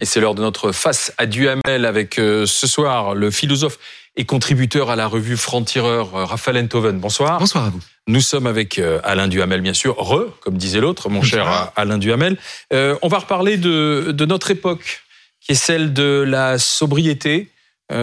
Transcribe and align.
Et 0.00 0.04
c'est 0.04 0.20
l'heure 0.20 0.34
de 0.34 0.42
notre 0.42 0.72
face 0.72 1.12
à 1.16 1.26
Duhamel 1.26 1.86
avec 1.86 2.18
euh, 2.18 2.44
ce 2.44 2.66
soir 2.66 3.14
le 3.14 3.30
philosophe 3.30 3.78
et 4.16 4.26
contributeur 4.26 4.90
à 4.90 4.96
la 4.96 5.06
revue 5.06 5.36
Franc-Tireur, 5.36 6.14
euh, 6.14 6.24
Raphaël 6.24 6.58
Enthoven. 6.58 6.98
Bonsoir. 6.98 7.38
Bonsoir 7.38 7.64
à 7.64 7.70
vous. 7.70 7.80
Nous 8.06 8.20
sommes 8.20 8.46
avec 8.46 8.78
euh, 8.78 9.00
Alain 9.04 9.26
Duhamel, 9.26 9.62
bien 9.62 9.72
sûr. 9.72 9.96
Re, 9.96 10.38
comme 10.40 10.58
disait 10.58 10.80
l'autre, 10.80 11.08
mon 11.08 11.22
cher 11.22 11.72
Alain 11.76 11.96
Duhamel. 11.98 12.36
on 12.72 13.08
va 13.08 13.18
reparler 13.18 13.56
de, 13.56 14.12
de, 14.12 14.26
notre 14.26 14.50
époque, 14.50 15.02
qui 15.40 15.52
est 15.52 15.56
celle 15.56 15.92
de 15.92 16.24
la 16.26 16.58
sobriété. 16.58 17.50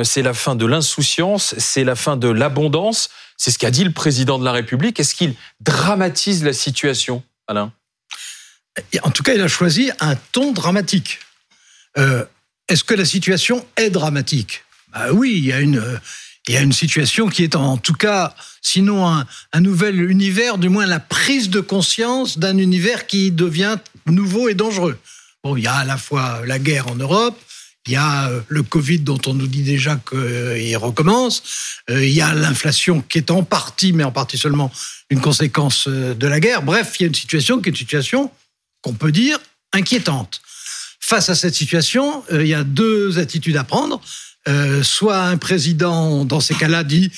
c'est 0.03 0.23
la 0.23 0.33
fin 0.33 0.55
de 0.55 0.65
l'insouciance, 0.65 1.53
c'est 1.57 1.83
la 1.83 1.95
fin 1.95 2.17
de 2.17 2.27
l'abondance. 2.27 3.09
C'est 3.37 3.51
ce 3.51 3.59
qu'a 3.59 3.71
dit 3.71 3.83
le 3.83 3.91
président 3.91 4.39
de 4.39 4.45
la 4.45 4.51
République. 4.51 4.99
Est-ce 4.99 5.15
qu'il 5.15 5.35
dramatise 5.61 6.43
la 6.43 6.53
situation, 6.53 7.23
Alain? 7.47 7.71
En 9.03 9.11
tout 9.11 9.23
cas, 9.23 9.35
il 9.35 9.41
a 9.41 9.47
choisi 9.47 9.91
un 9.99 10.15
ton 10.31 10.51
dramatique. 10.51 11.19
Euh, 11.97 12.25
est-ce 12.67 12.83
que 12.83 12.93
la 12.93 13.05
situation 13.05 13.65
est 13.75 13.89
dramatique? 13.89 14.63
Bah 14.93 15.11
Oui, 15.11 15.33
il 15.37 15.45
y, 15.45 15.53
a 15.53 15.59
une, 15.59 15.83
il 16.47 16.53
y 16.53 16.57
a 16.57 16.61
une 16.61 16.73
situation 16.73 17.27
qui 17.27 17.43
est 17.43 17.55
en 17.55 17.77
tout 17.77 17.93
cas, 17.93 18.35
sinon 18.61 19.07
un, 19.07 19.25
un 19.51 19.61
nouvel 19.61 20.01
univers, 20.01 20.57
du 20.57 20.69
moins 20.69 20.85
la 20.85 20.99
prise 20.99 21.49
de 21.49 21.59
conscience 21.59 22.37
d'un 22.37 22.57
univers 22.57 23.05
qui 23.05 23.31
devient 23.31 23.77
nouveau 24.05 24.49
et 24.49 24.53
dangereux. 24.53 24.97
Bon, 25.43 25.57
il 25.57 25.63
y 25.63 25.67
a 25.67 25.75
à 25.75 25.85
la 25.85 25.97
fois 25.97 26.41
la 26.45 26.57
guerre 26.57 26.87
en 26.87 26.95
Europe, 26.95 27.39
il 27.85 27.93
y 27.93 27.95
a 27.97 28.29
euh, 28.29 28.41
le 28.47 28.63
Covid 28.63 28.99
dont 28.99 29.19
on 29.25 29.33
nous 29.33 29.47
dit 29.47 29.63
déjà 29.63 29.99
qu'il 30.09 30.77
recommence. 30.77 31.43
Euh, 31.89 32.05
il 32.05 32.13
y 32.13 32.21
a 32.21 32.33
l'inflation 32.33 33.01
qui 33.01 33.17
est 33.17 33.29
en 33.29 33.43
partie, 33.43 33.91
mais 33.91 34.05
en 34.05 34.11
partie 34.11 34.37
seulement, 34.37 34.71
une 35.09 35.19
conséquence 35.19 35.89
de 35.89 36.27
la 36.27 36.39
guerre. 36.39 36.63
Bref, 36.63 36.95
il 36.97 37.03
y 37.03 37.05
a 37.05 37.07
une 37.07 37.15
situation 37.15 37.59
qui 37.59 37.69
est 37.69 37.71
une 37.71 37.77
situation 37.77 38.31
qu'on 38.81 38.93
peut 38.93 39.11
dire 39.11 39.37
inquiétante 39.73 40.41
face 41.05 41.27
à 41.27 41.35
cette 41.35 41.53
situation, 41.53 42.23
euh, 42.31 42.43
il 42.43 42.47
y 42.47 42.53
a 42.53 42.63
deux 42.63 43.19
attitudes 43.19 43.57
à 43.57 43.65
prendre. 43.65 44.01
Euh, 44.47 44.83
soit 44.83 45.19
un 45.19 45.35
président, 45.35 46.23
dans 46.23 46.39
ces 46.39 46.55
cas-là, 46.55 46.85
dit 46.85 47.11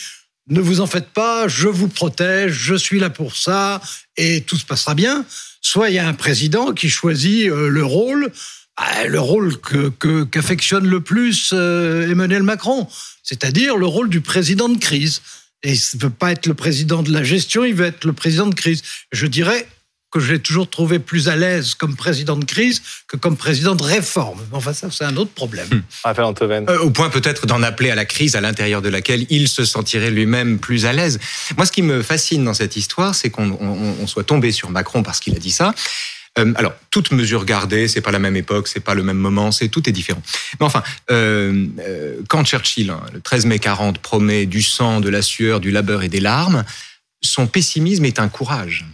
ne 0.47 0.59
vous 0.59 0.79
en 0.79 0.87
faites 0.87 1.09
pas, 1.09 1.47
je 1.47 1.67
vous 1.67 1.87
protège, 1.87 2.53
je 2.53 2.75
suis 2.75 2.99
là 2.99 3.09
pour 3.11 3.35
ça, 3.35 3.81
et 4.17 4.41
tout 4.41 4.57
se 4.57 4.65
passera 4.65 4.95
bien. 4.95 5.23
Soit 5.61 5.89
il 5.89 5.95
y 5.95 5.99
a 5.99 6.07
un 6.07 6.13
président 6.13 6.73
qui 6.73 6.89
choisit 6.89 7.47
euh, 7.47 7.69
le 7.69 7.85
rôle, 7.85 8.31
bah, 8.75 9.07
le 9.07 9.19
rôle 9.19 9.55
que 9.59 10.23
qu'affectionne 10.23 10.87
le 10.87 11.01
plus 11.01 11.53
Emmanuel 11.53 12.43
Macron, 12.43 12.87
c'est-à-dire 13.23 13.77
le 13.77 13.85
rôle 13.85 14.09
du 14.09 14.21
président 14.21 14.67
de 14.67 14.77
crise. 14.77 15.21
Et 15.63 15.73
il 15.73 15.81
ne 15.95 16.01
veut 16.01 16.09
pas 16.09 16.31
être 16.31 16.47
le 16.47 16.53
président 16.55 17.01
de 17.03 17.11
la 17.11 17.23
gestion, 17.23 17.63
il 17.63 17.75
veut 17.75 17.85
être 17.85 18.05
le 18.05 18.13
président 18.13 18.47
de 18.47 18.55
crise. 18.55 18.81
Je 19.11 19.27
dirais 19.27 19.67
que 20.11 20.19
j'ai 20.19 20.39
toujours 20.39 20.69
trouvé 20.69 20.99
plus 20.99 21.27
à 21.27 21.35
l'aise 21.35 21.73
comme 21.73 21.95
président 21.95 22.37
de 22.37 22.45
crise 22.45 22.81
que 23.07 23.17
comme 23.17 23.35
président 23.35 23.75
de 23.75 23.83
réforme. 23.83 24.39
Enfin, 24.51 24.73
ça, 24.73 24.89
c'est 24.89 25.03
un 25.03 25.17
autre 25.17 25.31
problème. 25.31 25.67
Hum. 25.71 25.83
Euh, 26.69 26.79
au 26.79 26.89
point 26.89 27.09
peut-être 27.09 27.45
d'en 27.45 27.61
appeler 27.63 27.91
à 27.91 27.95
la 27.95 28.05
crise 28.05 28.35
à 28.35 28.41
l'intérieur 28.41 28.81
de 28.81 28.89
laquelle 28.89 29.25
il 29.29 29.47
se 29.47 29.65
sentirait 29.65 30.11
lui-même 30.11 30.59
plus 30.59 30.85
à 30.85 30.93
l'aise. 30.93 31.19
Moi, 31.57 31.65
ce 31.65 31.71
qui 31.71 31.81
me 31.81 32.01
fascine 32.01 32.43
dans 32.45 32.53
cette 32.53 32.75
histoire, 32.75 33.13
c'est 33.13 33.29
qu'on 33.29 34.07
soit 34.07 34.23
tombé 34.23 34.51
sur 34.51 34.69
Macron 34.69 35.03
parce 35.03 35.19
qu'il 35.19 35.35
a 35.35 35.39
dit 35.39 35.51
ça. 35.51 35.73
Euh, 36.37 36.53
alors, 36.55 36.73
toute 36.91 37.11
mesure 37.11 37.45
gardée, 37.45 37.87
c'est 37.87 38.01
pas 38.01 38.11
la 38.11 38.19
même 38.19 38.35
époque, 38.35 38.67
c'est 38.67 38.81
pas 38.81 38.93
le 38.93 39.03
même 39.03 39.17
moment, 39.17 39.51
c'est 39.51 39.69
tout 39.69 39.87
est 39.87 39.93
différent. 39.93 40.21
Mais 40.59 40.65
enfin, 40.65 40.83
euh, 41.11 41.65
euh 41.79 42.21
quand 42.27 42.43
Churchill, 42.43 42.89
hein, 42.89 43.01
le 43.13 43.21
13 43.21 43.45
mai 43.45 43.59
40, 43.59 43.99
promet 43.99 44.45
du 44.45 44.61
sang, 44.61 44.99
de 44.99 45.09
la 45.09 45.21
sueur, 45.21 45.59
du 45.59 45.71
labeur 45.71 46.03
et 46.03 46.09
des 46.09 46.19
larmes, 46.19 46.65
son 47.21 47.47
pessimisme 47.47 48.05
est 48.05 48.19
un 48.19 48.27
courage. 48.27 48.85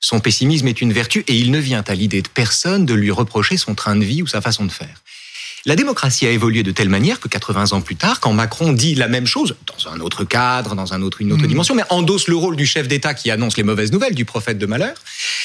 Son 0.00 0.20
pessimisme 0.20 0.66
est 0.66 0.80
une 0.80 0.92
vertu 0.92 1.24
et 1.28 1.36
il 1.36 1.50
ne 1.50 1.58
vient 1.58 1.84
à 1.86 1.94
l'idée 1.94 2.22
de 2.22 2.28
personne 2.28 2.86
de 2.86 2.94
lui 2.94 3.10
reprocher 3.10 3.56
son 3.56 3.74
train 3.74 3.96
de 3.96 4.04
vie 4.04 4.22
ou 4.22 4.26
sa 4.26 4.40
façon 4.40 4.64
de 4.64 4.72
faire. 4.72 5.02
La 5.66 5.76
démocratie 5.76 6.26
a 6.26 6.30
évolué 6.30 6.62
de 6.62 6.70
telle 6.70 6.88
manière 6.88 7.20
que 7.20 7.28
80 7.28 7.72
ans 7.72 7.82
plus 7.82 7.96
tard, 7.96 8.20
quand 8.20 8.32
Macron 8.32 8.72
dit 8.72 8.94
la 8.94 9.08
même 9.08 9.26
chose, 9.26 9.56
dans 9.66 9.90
un 9.90 10.00
autre 10.00 10.24
cadre, 10.24 10.74
dans 10.74 10.94
un 10.94 11.02
autre, 11.02 11.20
une 11.20 11.32
autre 11.32 11.44
hmm. 11.44 11.48
dimension, 11.48 11.74
mais 11.74 11.82
endosse 11.90 12.28
le 12.28 12.36
rôle 12.36 12.56
du 12.56 12.64
chef 12.64 12.88
d'État 12.88 13.12
qui 13.12 13.30
annonce 13.30 13.58
les 13.58 13.62
mauvaises 13.62 13.92
nouvelles, 13.92 14.14
du 14.14 14.24
prophète 14.24 14.56
de 14.56 14.64
malheur, 14.64 14.94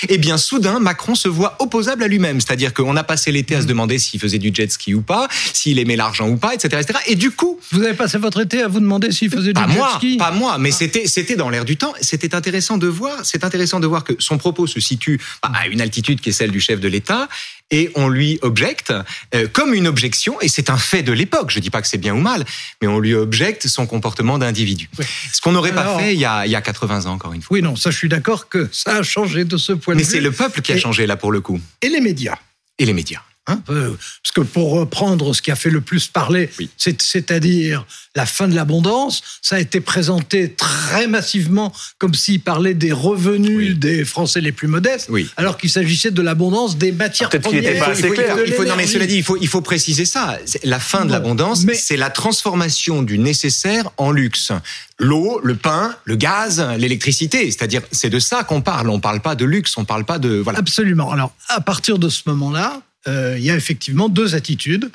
eh 0.07 0.17
bien, 0.17 0.37
soudain, 0.37 0.79
Macron 0.79 1.15
se 1.15 1.27
voit 1.27 1.57
opposable 1.59 2.01
à 2.01 2.07
lui-même. 2.07 2.39
C'est-à-dire 2.39 2.73
qu'on 2.73 2.95
a 2.95 3.03
passé 3.03 3.33
l'été 3.33 3.55
à 3.55 3.59
se 3.59 3.65
hmm. 3.65 3.69
demander 3.69 3.99
s'il 3.99 4.21
faisait 4.21 4.39
du 4.39 4.51
jet 4.53 4.71
ski 4.71 4.93
ou 4.93 5.01
pas, 5.01 5.27
s'il 5.51 5.79
aimait 5.79 5.97
l'argent 5.97 6.29
ou 6.29 6.37
pas, 6.37 6.53
etc., 6.53 6.81
etc. 6.81 6.99
Et 7.07 7.15
du 7.15 7.31
coup. 7.31 7.59
Vous 7.71 7.83
avez 7.83 7.93
passé 7.93 8.17
votre 8.17 8.39
été 8.39 8.61
à 8.61 8.69
vous 8.69 8.79
demander 8.79 9.11
s'il 9.11 9.29
faisait 9.29 9.51
du 9.51 9.61
jet 9.61 9.81
ski? 9.97 10.17
Pas 10.17 10.31
moi, 10.31 10.57
mais 10.57 10.69
ah. 10.71 10.77
c'était, 10.77 11.07
c'était 11.07 11.35
dans 11.35 11.49
l'air 11.49 11.65
du 11.65 11.75
temps. 11.75 11.93
C'était 11.99 12.35
intéressant 12.35 12.77
de 12.77 12.87
voir, 12.87 13.25
c'est 13.25 13.43
intéressant 13.43 13.81
de 13.81 13.87
voir 13.87 14.05
que 14.05 14.13
son 14.19 14.37
propos 14.37 14.65
se 14.65 14.79
situe 14.79 15.19
à 15.41 15.67
une 15.67 15.81
altitude 15.81 16.21
qui 16.21 16.29
est 16.29 16.33
celle 16.33 16.51
du 16.51 16.61
chef 16.61 16.79
de 16.79 16.87
l'État 16.87 17.27
et 17.71 17.91
on 17.95 18.07
lui 18.07 18.39
objecte 18.41 18.93
euh, 19.33 19.47
comme 19.51 19.73
une 19.73 19.87
objection, 19.87 20.39
et 20.41 20.47
c'est 20.47 20.69
un 20.69 20.77
fait 20.77 21.03
de 21.03 21.11
l'époque, 21.11 21.51
je 21.51 21.59
dis 21.59 21.69
pas 21.69 21.81
que 21.81 21.87
c'est 21.87 21.97
bien 21.97 22.13
ou 22.13 22.19
mal, 22.19 22.45
mais 22.81 22.87
on 22.87 22.99
lui 22.99 23.13
objecte 23.13 23.67
son 23.67 23.87
comportement 23.87 24.37
d'individu. 24.37 24.89
Ce 25.33 25.41
qu'on 25.41 25.51
n'aurait 25.51 25.73
pas 25.73 25.97
fait 25.97 26.13
il 26.13 26.19
y, 26.19 26.25
a, 26.25 26.45
il 26.45 26.51
y 26.51 26.55
a 26.55 26.61
80 26.61 27.05
ans, 27.05 27.13
encore 27.13 27.33
une 27.33 27.41
fois. 27.41 27.55
Oui, 27.55 27.61
non, 27.61 27.75
ça 27.75 27.91
je 27.91 27.97
suis 27.97 28.09
d'accord 28.09 28.49
que 28.49 28.69
ça 28.71 28.97
a 28.97 29.03
changé 29.03 29.45
de 29.45 29.57
ce 29.57 29.73
point 29.73 29.95
de 29.95 29.99
vue. 29.99 30.05
Mais 30.05 30.11
c'est 30.11 30.21
le 30.21 30.31
peuple 30.31 30.61
qui 30.61 30.71
a 30.71 30.77
changé 30.77 31.07
là 31.07 31.15
pour 31.15 31.31
le 31.31 31.41
coup. 31.41 31.59
Et 31.81 31.89
les 31.89 32.01
médias. 32.01 32.37
Et 32.77 32.85
les 32.85 32.93
médias. 32.93 33.21
Hein 33.47 33.61
euh, 33.69 33.95
parce 34.23 34.31
que 34.33 34.41
pour 34.41 34.71
reprendre 34.71 35.35
ce 35.35 35.41
qui 35.41 35.51
a 35.51 35.55
fait 35.55 35.69
le 35.69 35.81
plus 35.81 36.07
parler, 36.07 36.49
c'est-à-dire 36.77 37.85
la 38.15 38.25
fin 38.25 38.47
de 38.47 38.55
l'abondance, 38.55 39.21
ça 39.41 39.57
a 39.57 39.59
été 39.59 39.81
présenté 39.81 40.53
très 40.53 41.05
massivement 41.05 41.71
comme 41.99 42.15
s'il 42.15 42.41
parlait 42.41 42.73
des 42.73 42.91
revenus 42.91 43.77
des 43.77 44.03
Français 44.03 44.41
les 44.41 44.51
plus 44.51 44.67
modestes, 44.67 45.11
alors 45.37 45.57
qu'il 45.57 45.69
s'agissait 45.69 46.09
de 46.09 46.21
l'abondance 46.23 46.77
des 46.77 46.91
matières 46.91 47.29
premières. 47.29 47.85
Pas 47.85 47.91
assez 47.91 48.09
clair. 48.09 48.35
Il 48.47 48.53
faut, 48.53 48.65
non, 48.65 48.75
mais 48.75 48.87
cela 48.87 49.05
dit, 49.05 49.17
il 49.17 49.23
faut, 49.23 49.37
il 49.39 49.47
faut 49.47 49.61
préciser 49.61 50.05
ça. 50.05 50.39
La 50.63 50.79
fin 50.79 51.05
de 51.05 51.11
l'abondance, 51.11 51.65
c'est 51.75 51.97
la 51.97 52.09
transformation 52.09 53.03
du 53.03 53.19
nécessaire 53.19 53.91
en 53.97 54.11
luxe. 54.11 54.51
L'eau, 54.97 55.41
le 55.43 55.55
pain, 55.55 55.95
le 56.05 56.15
gaz, 56.15 56.65
l'électricité, 56.77 57.51
c'est-à-dire 57.51 57.81
c'est 57.91 58.09
de 58.09 58.19
ça 58.19 58.43
qu'on 58.43 58.61
parle. 58.61 58.89
On 58.89 59.01
parle 59.01 59.19
pas 59.19 59.35
de 59.35 59.45
luxe, 59.45 59.77
on 59.77 59.83
parle 59.83 60.05
pas 60.05 60.19
de 60.19 60.37
voilà. 60.37 60.57
Absolument. 60.59 61.11
Alors 61.11 61.33
à 61.49 61.59
partir 61.59 61.99
de 61.99 62.07
ce 62.07 62.21
moment-là, 62.27 62.81
il 63.07 63.43
y 63.43 63.51
a 63.51 63.55
effectivement 63.55 64.09
deux 64.09 64.35
attitudes. 64.35 64.89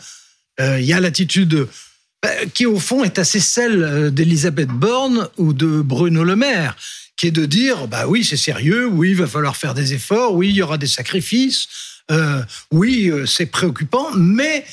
Euh, 0.60 0.80
il 0.80 0.86
y 0.86 0.92
a 0.92 1.00
l'attitude 1.00 1.68
euh, 2.24 2.28
qui, 2.52 2.66
au 2.66 2.78
fond, 2.78 3.02
est 3.04 3.18
assez 3.18 3.40
celle 3.40 4.10
d'Elisabeth 4.12 4.68
Borne 4.68 5.28
ou 5.38 5.52
de 5.52 5.80
Bruno 5.80 6.22
Le 6.22 6.36
Maire, 6.36 6.76
qui 7.16 7.28
est 7.28 7.32
de 7.32 7.46
dire, 7.46 7.88
bah 7.88 8.06
oui, 8.06 8.24
c'est 8.24 8.36
sérieux, 8.36 8.86
oui, 8.86 9.10
il 9.10 9.16
va 9.16 9.26
falloir 9.26 9.56
faire 9.56 9.74
des 9.74 9.94
efforts, 9.94 10.34
oui, 10.34 10.50
il 10.50 10.56
y 10.56 10.62
aura 10.62 10.78
des 10.78 10.86
sacrifices, 10.86 11.68
oui, 12.72 13.12
c'est 13.24 13.46
préoccupant, 13.46 14.10
mais 14.16 14.64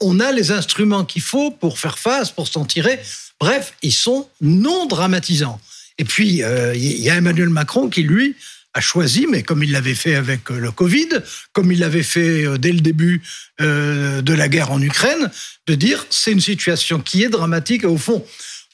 on, 0.00 0.18
a 0.18 0.32
les 0.32 0.50
instruments 0.50 1.04
qu'il 1.04 1.22
faut 1.22 1.52
pour 1.52 1.78
faire 1.78 2.00
face, 2.00 2.32
pour 2.32 2.48
s'en 2.48 2.64
tirer. 2.64 2.98
Bref, 3.38 3.74
ils 3.82 3.92
sont 3.92 4.28
non 4.40 4.86
dramatisants. 4.86 5.60
Et 5.98 6.04
puis, 6.04 6.42
il 6.74 7.00
y 7.00 7.10
a 7.10 7.14
Emmanuel 7.14 7.50
Macron 7.50 7.88
qui, 7.88 8.02
lui, 8.02 8.34
a 8.74 8.80
choisi, 8.80 9.26
mais 9.26 9.42
comme 9.42 9.62
il 9.62 9.72
l'avait 9.72 9.94
fait 9.94 10.14
avec 10.14 10.50
euh, 10.50 10.58
le 10.58 10.70
Covid, 10.70 11.08
comme 11.52 11.72
il 11.72 11.80
l'avait 11.80 12.02
fait 12.02 12.44
euh, 12.44 12.58
dès 12.58 12.72
le 12.72 12.80
début 12.80 13.22
euh, 13.60 14.20
de 14.22 14.32
la 14.32 14.48
guerre 14.48 14.70
en 14.70 14.80
Ukraine, 14.80 15.30
de 15.66 15.74
dire 15.74 16.06
c'est 16.10 16.32
une 16.32 16.40
situation 16.40 17.00
qui 17.00 17.24
est 17.24 17.28
dramatique. 17.28 17.84
Et 17.84 17.86
au 17.86 17.98
fond, 17.98 18.24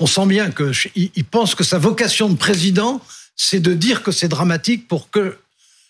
on 0.00 0.06
sent 0.06 0.26
bien 0.26 0.50
qu'il 0.50 1.24
pense 1.24 1.54
que 1.54 1.64
sa 1.64 1.78
vocation 1.78 2.28
de 2.28 2.36
président, 2.36 3.00
c'est 3.36 3.60
de 3.60 3.72
dire 3.72 4.02
que 4.02 4.10
c'est 4.10 4.28
dramatique 4.28 4.88
pour 4.88 5.10
que 5.10 5.38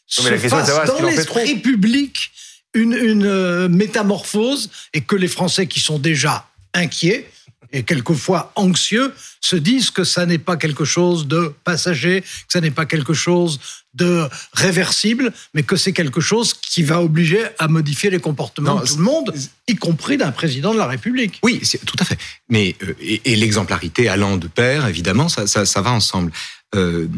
se 0.07 0.23
fasse 0.23 0.87
dans 0.87 1.03
l'esprit 1.07 1.57
public 1.57 2.31
une, 2.75 2.93
une 2.93 3.69
métamorphose 3.69 4.71
et 4.93 5.01
que 5.01 5.17
les 5.17 5.29
Français 5.29 5.67
qui 5.67 5.81
sont 5.81 5.99
déjà 5.99 6.47
inquiets 6.75 7.31
et 7.75 7.83
quelquefois 7.83 8.53
anxieux 8.55 9.13
se 9.41 9.57
disent 9.57 9.91
que 9.91 10.05
ça 10.05 10.25
n'est 10.25 10.39
pas 10.39 10.57
quelque 10.57 10.85
chose 10.85 11.27
de 11.27 11.53
passager, 11.65 12.23
que 12.23 12.29
ça 12.49 12.61
n'est 12.61 12.71
pas 12.71 12.87
quelque 12.87 13.13
chose 13.13 13.59
de 13.95 14.29
réversible, 14.53 15.33
mais 15.55 15.65
que 15.65 15.77
c'est 15.77 15.93
quelque 15.93 16.21
chose 16.21 16.55
qui 16.55 16.85
va 16.85 17.03
obliger 17.03 17.45
à 17.59 17.67
modifier 17.67 18.11
les 18.11 18.21
comportements 18.21 18.81
de 18.81 18.87
tout 18.87 18.97
le 18.97 19.03
monde, 19.03 19.35
y 19.67 19.75
compris 19.75 20.17
d'un 20.17 20.31
président 20.31 20.73
de 20.73 20.79
la 20.79 20.87
République. 20.87 21.41
Oui, 21.43 21.61
tout 21.85 21.97
à 21.99 22.05
fait. 22.05 22.19
Mais 22.49 22.77
euh, 22.85 22.95
et, 23.01 23.35
l'exemplarité 23.37 24.09
allant 24.09 24.37
de 24.37 24.47
pair, 24.47 24.87
évidemment, 24.87 25.29
ça, 25.29 25.47
ça, 25.47 25.81
va 25.81 25.91
ensemble. 25.91 26.31
Euh, 26.77 27.09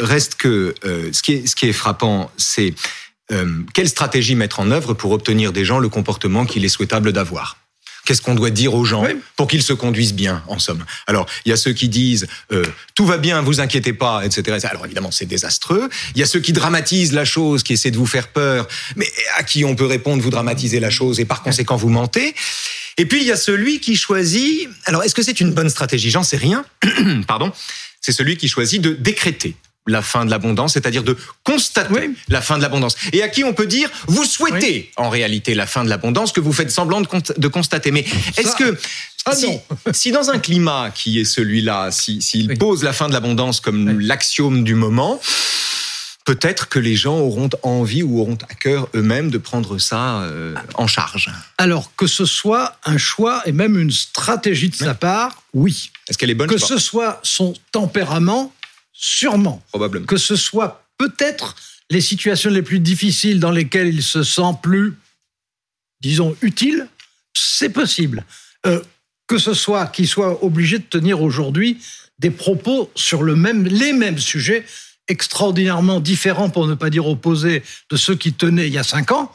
reste 0.00 0.36
que 0.36 0.74
euh, 0.84 1.10
ce, 1.12 1.22
qui 1.22 1.34
est, 1.34 1.46
ce 1.46 1.54
qui 1.54 1.66
est 1.66 1.72
frappant, 1.72 2.30
c'est 2.36 2.74
quelle 3.74 3.90
stratégie 3.90 4.34
mettre 4.34 4.58
en 4.58 4.70
œuvre 4.70 4.94
pour 4.94 5.10
obtenir 5.10 5.52
des 5.52 5.66
gens 5.66 5.78
le 5.78 5.90
comportement 5.90 6.46
qu'il 6.46 6.64
est 6.64 6.70
souhaitable 6.70 7.12
d'avoir? 7.12 7.58
Qu'est-ce 8.08 8.22
qu'on 8.22 8.34
doit 8.34 8.48
dire 8.48 8.74
aux 8.74 8.86
gens 8.86 9.04
pour 9.36 9.48
qu'ils 9.48 9.62
se 9.62 9.74
conduisent 9.74 10.14
bien, 10.14 10.42
en 10.48 10.58
somme? 10.58 10.82
Alors, 11.06 11.26
il 11.44 11.50
y 11.50 11.52
a 11.52 11.58
ceux 11.58 11.74
qui 11.74 11.90
disent 11.90 12.26
euh, 12.52 12.64
tout 12.94 13.04
va 13.04 13.18
bien, 13.18 13.42
vous 13.42 13.60
inquiétez 13.60 13.92
pas, 13.92 14.24
etc. 14.24 14.66
Alors 14.70 14.86
évidemment, 14.86 15.10
c'est 15.10 15.26
désastreux. 15.26 15.90
Il 16.14 16.20
y 16.20 16.22
a 16.22 16.26
ceux 16.26 16.40
qui 16.40 16.54
dramatisent 16.54 17.12
la 17.12 17.26
chose, 17.26 17.62
qui 17.62 17.74
essaient 17.74 17.90
de 17.90 17.98
vous 17.98 18.06
faire 18.06 18.28
peur, 18.28 18.66
mais 18.96 19.06
à 19.36 19.42
qui 19.42 19.62
on 19.66 19.76
peut 19.76 19.84
répondre 19.84 20.22
vous 20.22 20.30
dramatisez 20.30 20.80
la 20.80 20.88
chose 20.88 21.20
et 21.20 21.26
par 21.26 21.42
conséquent 21.42 21.76
vous 21.76 21.90
mentez. 21.90 22.34
Et 22.96 23.04
puis 23.04 23.20
il 23.20 23.26
y 23.26 23.32
a 23.32 23.36
celui 23.36 23.78
qui 23.78 23.94
choisit. 23.94 24.70
Alors, 24.86 25.04
est-ce 25.04 25.14
que 25.14 25.22
c'est 25.22 25.40
une 25.40 25.52
bonne 25.52 25.68
stratégie? 25.68 26.08
J'en 26.08 26.22
sais 26.22 26.38
rien. 26.38 26.64
Pardon. 27.28 27.52
C'est 28.00 28.12
celui 28.12 28.38
qui 28.38 28.48
choisit 28.48 28.80
de 28.80 28.94
décréter 28.94 29.54
la 29.88 30.02
fin 30.02 30.24
de 30.24 30.30
l'abondance, 30.30 30.74
c'est-à-dire 30.74 31.02
de 31.02 31.16
constater 31.44 32.10
la 32.28 32.40
fin 32.40 32.56
de 32.56 32.62
l'abondance. 32.62 32.96
Et 33.12 33.22
à 33.22 33.28
qui 33.28 33.44
on 33.44 33.54
peut 33.54 33.66
dire, 33.66 33.90
vous 34.06 34.24
souhaitez 34.24 34.90
en 34.96 35.08
réalité 35.08 35.54
la 35.54 35.66
fin 35.66 35.84
de 35.84 35.88
l'abondance 35.88 36.32
que 36.32 36.40
vous 36.40 36.52
faites 36.52 36.70
semblant 36.70 37.00
de, 37.00 37.48
constater. 37.48 37.90
Mais 37.90 38.04
est-ce 38.36 38.54
que 38.56 38.78
ah 39.26 39.32
si, 39.92 40.12
dans 40.12 40.30
un 40.30 40.38
climat 40.38 40.90
qui 40.94 41.20
est 41.20 41.24
celui-là, 41.24 41.90
s'il 41.90 42.56
pose 42.58 42.82
la 42.82 42.92
fin 42.92 43.08
de 43.08 43.12
l'abondance 43.12 43.60
comme 43.60 44.00
l'axiome 44.00 44.64
du 44.64 44.74
moment, 44.74 45.20
peut-être 46.28 46.68
que 46.68 46.78
les 46.78 46.94
gens 46.94 47.18
auront 47.18 47.48
envie 47.62 48.02
ou 48.02 48.20
auront 48.20 48.36
à 48.50 48.54
cœur 48.54 48.88
eux-mêmes 48.94 49.30
de 49.30 49.38
prendre 49.38 49.78
ça 49.78 50.20
euh, 50.20 50.54
en 50.74 50.86
charge. 50.86 51.30
Alors 51.56 51.94
que 51.96 52.06
ce 52.06 52.26
soit 52.26 52.76
un 52.84 52.98
choix 52.98 53.42
et 53.46 53.52
même 53.52 53.78
une 53.78 53.90
stratégie 53.90 54.68
de 54.68 54.74
sa 54.74 54.92
part, 54.92 55.42
oui. 55.54 55.90
Est-ce 56.06 56.18
qu'elle 56.18 56.28
est 56.28 56.34
bonne 56.34 56.48
Que 56.48 56.58
ce 56.58 56.76
soit 56.76 57.18
son 57.22 57.54
tempérament, 57.72 58.52
sûrement. 58.98 59.62
Probablement. 59.68 60.06
Que 60.06 60.16
ce 60.16 60.34
soit 60.34 60.84
peut-être 60.98 61.54
les 61.88 62.00
situations 62.00 62.50
les 62.50 62.62
plus 62.62 62.80
difficiles 62.80 63.38
dans 63.38 63.52
lesquelles 63.52 63.94
il 63.94 64.02
se 64.02 64.22
sent 64.24 64.58
plus, 64.62 64.94
disons, 66.00 66.36
utile, 66.42 66.88
c'est 67.32 67.70
possible. 67.70 68.24
Euh, 68.66 68.82
que 69.28 69.38
ce 69.38 69.54
soit 69.54 69.86
qu'il 69.86 70.08
soit 70.08 70.42
obligé 70.42 70.78
de 70.78 70.84
tenir 70.84 71.22
aujourd'hui 71.22 71.80
des 72.18 72.30
propos 72.30 72.90
sur 72.96 73.22
le 73.22 73.36
même, 73.36 73.64
les 73.66 73.92
mêmes 73.92 74.18
sujets 74.18 74.66
extraordinairement 75.06 76.00
différents, 76.00 76.50
pour 76.50 76.66
ne 76.66 76.74
pas 76.74 76.90
dire 76.90 77.06
opposés, 77.06 77.62
de 77.90 77.96
ceux 77.96 78.16
qui 78.16 78.32
tenaient 78.32 78.66
il 78.66 78.72
y 78.72 78.78
a 78.78 78.82
cinq 78.82 79.12
ans, 79.12 79.32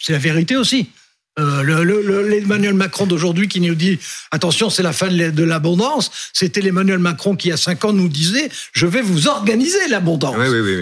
c'est 0.00 0.12
la 0.12 0.18
vérité 0.18 0.56
aussi. 0.56 0.90
Euh, 1.38 1.62
L'Emmanuel 1.62 2.74
Macron 2.74 3.06
d'aujourd'hui 3.06 3.48
qui 3.48 3.60
nous 3.60 3.74
dit 3.74 3.98
attention, 4.30 4.70
c'est 4.70 4.82
la 4.82 4.92
fin 4.92 5.08
de 5.08 5.44
l'abondance. 5.44 6.10
C'était 6.32 6.60
l'Emmanuel 6.60 6.98
Macron 6.98 7.36
qui, 7.36 7.48
il 7.48 7.50
y 7.50 7.54
a 7.54 7.56
cinq 7.56 7.84
ans, 7.84 7.92
nous 7.92 8.08
disait 8.08 8.48
je 8.72 8.86
vais 8.86 9.02
vous 9.02 9.28
organiser 9.28 9.88
l'abondance. 9.88 10.36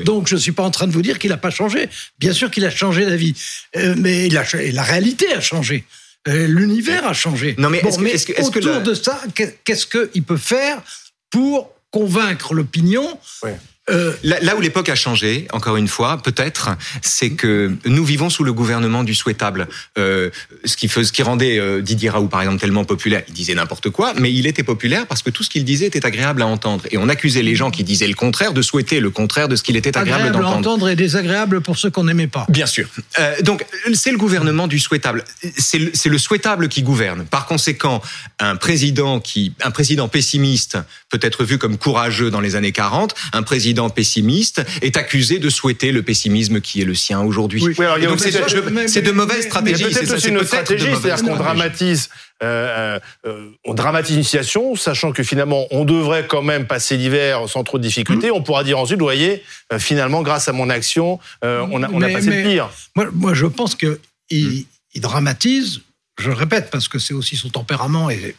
Donc, 0.04 0.28
je 0.28 0.34
ne 0.34 0.40
suis 0.40 0.52
pas 0.52 0.62
en 0.62 0.70
train 0.70 0.86
de 0.86 0.92
vous 0.92 1.02
dire 1.02 1.18
qu'il 1.18 1.30
n'a 1.30 1.36
pas 1.36 1.50
changé. 1.50 1.88
Bien 2.18 2.32
sûr 2.32 2.50
qu'il 2.50 2.64
a 2.64 2.70
changé 2.70 3.04
d'avis, 3.04 3.34
euh, 3.76 3.94
mais 3.98 4.26
il 4.26 4.36
a, 4.36 4.44
la 4.72 4.82
réalité 4.82 5.32
a 5.32 5.40
changé. 5.40 5.84
Euh, 6.28 6.46
l'univers 6.46 7.06
a 7.06 7.12
changé. 7.12 7.54
Non, 7.58 7.70
mais, 7.70 7.82
autour 7.84 8.80
de 8.80 8.94
ça, 8.94 9.22
qu'est-ce 9.64 9.86
qu'il 9.86 10.22
peut 10.22 10.36
faire 10.36 10.82
pour 11.30 11.72
convaincre 11.90 12.54
l'opinion 12.54 13.18
euh, 13.88 14.12
là, 14.24 14.56
où 14.56 14.60
l'époque 14.60 14.88
a 14.88 14.96
changé, 14.96 15.46
encore 15.52 15.76
une 15.76 15.86
fois, 15.86 16.20
peut-être, 16.20 16.70
c'est 17.02 17.30
que 17.30 17.72
nous 17.84 18.04
vivons 18.04 18.30
sous 18.30 18.42
le 18.42 18.52
gouvernement 18.52 19.04
du 19.04 19.14
souhaitable. 19.14 19.68
Euh, 19.96 20.30
ce, 20.64 20.76
qui 20.76 20.88
ce 20.88 21.12
qui 21.12 21.22
rendait 21.22 21.58
euh, 21.58 21.82
Didier 21.82 22.10
Raoult, 22.10 22.26
par 22.26 22.40
exemple, 22.40 22.58
tellement 22.60 22.84
populaire. 22.84 23.22
Il 23.28 23.34
disait 23.34 23.54
n'importe 23.54 23.90
quoi, 23.90 24.12
mais 24.18 24.32
il 24.32 24.46
était 24.48 24.64
populaire 24.64 25.06
parce 25.06 25.22
que 25.22 25.30
tout 25.30 25.44
ce 25.44 25.50
qu'il 25.50 25.64
disait 25.64 25.86
était 25.86 26.04
agréable 26.04 26.42
à 26.42 26.46
entendre. 26.46 26.84
Et 26.90 26.98
on 26.98 27.08
accusait 27.08 27.42
les 27.42 27.54
gens 27.54 27.70
qui 27.70 27.84
disaient 27.84 28.08
le 28.08 28.14
contraire 28.14 28.52
de 28.52 28.62
souhaiter 28.62 28.98
le 28.98 29.10
contraire 29.10 29.46
de 29.46 29.54
ce 29.54 29.62
qu'il 29.62 29.76
était 29.76 29.96
agréable, 29.96 30.22
agréable 30.22 30.44
d'entendre. 30.44 30.70
entendre 30.70 30.88
et 30.88 30.96
désagréable 30.96 31.60
pour 31.60 31.78
ceux 31.78 31.90
qu'on 31.90 32.04
n'aimait 32.04 32.26
pas. 32.26 32.46
Bien 32.48 32.66
sûr. 32.66 32.88
donc, 33.42 33.64
c'est 33.94 34.10
le 34.10 34.18
gouvernement 34.18 34.66
du 34.66 34.80
souhaitable. 34.80 35.24
C'est 35.56 35.78
le, 35.78 35.92
le 36.06 36.18
souhaitable 36.18 36.68
qui 36.68 36.82
gouverne. 36.82 37.24
Par 37.24 37.46
conséquent, 37.46 38.02
un 38.40 38.56
président 38.56 39.20
qui, 39.20 39.52
un 39.62 39.70
président 39.70 40.08
pessimiste 40.08 40.78
peut 41.08 41.20
être 41.22 41.44
vu 41.44 41.58
comme 41.58 41.78
courageux 41.78 42.30
dans 42.30 42.40
les 42.40 42.56
années 42.56 42.72
40, 42.72 43.14
un 43.32 43.42
président 43.44 43.75
pessimiste 43.94 44.62
est 44.82 44.96
accusé 44.96 45.38
de 45.38 45.48
souhaiter 45.48 45.92
le 45.92 46.02
pessimisme 46.02 46.60
qui 46.60 46.80
est 46.80 46.84
le 46.84 46.94
sien 46.94 47.20
aujourd'hui. 47.20 47.62
c'est 48.86 49.02
de 49.02 49.12
mauvaises 49.12 49.44
stratégies. 49.44 49.84
peut-être 49.84 50.14
aussi 50.14 50.28
une 50.28 50.44
stratégie, 50.44 50.88
c'est-à-dire 51.00 51.24
qu'on 51.24 51.36
dramatise. 51.36 52.08
Euh, 52.42 52.98
euh, 53.26 53.48
on 53.64 53.72
dramatise 53.72 54.14
une 54.16 54.22
situation, 54.22 54.76
sachant 54.76 55.12
que 55.12 55.22
finalement 55.22 55.66
on 55.70 55.86
devrait 55.86 56.26
quand 56.26 56.42
même 56.42 56.66
passer 56.66 56.98
l'hiver 56.98 57.48
sans 57.48 57.64
trop 57.64 57.78
de 57.78 57.82
difficultés. 57.82 58.28
Mmh. 58.28 58.34
On 58.34 58.42
pourra 58.42 58.62
dire 58.62 58.78
ensuite, 58.78 58.98
vous 58.98 59.06
voyez, 59.06 59.42
euh, 59.72 59.78
finalement 59.78 60.20
grâce 60.20 60.46
à 60.48 60.52
mon 60.52 60.68
action, 60.68 61.18
on 61.42 61.82
a, 61.82 61.88
on 61.90 62.02
a 62.02 62.08
passé 62.10 62.30
le 62.30 62.48
pire. 62.48 62.68
Moi, 62.94 63.08
moi, 63.12 63.32
je 63.32 63.46
pense 63.46 63.74
que 63.74 63.98
il, 64.28 64.66
il 64.94 65.00
dramatise. 65.00 65.80
Je 66.18 66.28
le 66.28 66.34
répète 66.34 66.70
parce 66.70 66.88
que 66.88 66.98
c'est 66.98 67.14
aussi 67.14 67.36
son 67.36 67.48
tempérament 67.48 68.10
et 68.10 68.34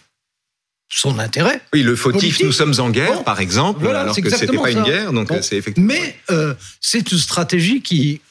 son 0.89 1.19
intérêt. 1.19 1.61
Oui, 1.73 1.83
le 1.83 1.95
fautif, 1.95 2.41
nous 2.41 2.51
sommes 2.51 2.73
en 2.79 2.89
guerre, 2.89 3.23
par 3.23 3.39
exemple, 3.39 3.87
alors 3.87 4.15
que 4.15 4.29
c'était 4.29 4.57
pas 4.57 4.71
une 4.71 4.83
guerre, 4.83 5.13
donc 5.13 5.31
c'est 5.41 5.57
effectivement. 5.57 5.93
Mais 5.93 6.19
euh, 6.31 6.53
c'est 6.79 7.11
une 7.11 7.17
stratégie 7.17 7.81
qui, 7.81 8.21